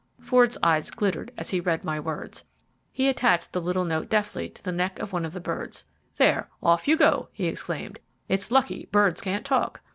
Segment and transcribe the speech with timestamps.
[0.19, 2.43] Ford's eyes glittered as he read my words.
[2.91, 5.85] He attached the little note deftly to the neck of one of the birds.
[6.15, 9.81] "There, off you go," he exclaimed, "it's lucky birds can't talk."